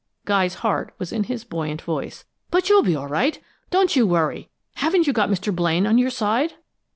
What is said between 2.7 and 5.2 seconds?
be all right. Don't you worry! Haven't you